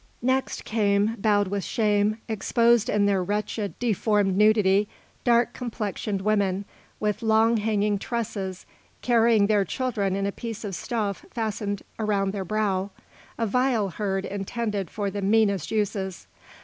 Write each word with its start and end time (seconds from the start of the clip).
Next 0.23 0.65
came, 0.65 1.13
bowed 1.19 1.47
with 1.49 1.63
shame, 1.63 2.17
exposed 2.27 2.89
in 2.89 3.05
their 3.05 3.23
wretched, 3.23 3.77
deformed 3.77 4.35
nudity, 4.35 4.87
dark 5.23 5.53
complexioned 5.53 6.21
women, 6.23 6.65
with 6.99 7.21
long 7.21 7.57
hanging 7.57 7.99
tresses, 7.99 8.65
carrying 9.03 9.45
their 9.45 9.63
children 9.63 10.15
in 10.15 10.25
a 10.25 10.31
piece 10.31 10.63
of 10.63 10.73
stuff 10.73 11.23
fastened 11.29 11.83
around 11.99 12.31
their 12.31 12.43
brow, 12.43 12.89
a 13.37 13.45
vile 13.45 13.89
herd 13.89 14.25
intended 14.25 14.89
for 14.89 15.11
the 15.11 15.21
meanest 15.21 15.69
uses. 15.69 16.25